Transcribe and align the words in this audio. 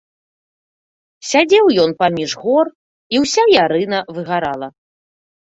Сядзеў 1.31 1.65
ён 1.83 1.91
паміж 1.99 2.29
гор, 2.47 2.65
і 3.17 3.23
ўся 3.27 3.43
ярына 3.61 3.99
выгарала. 4.19 4.67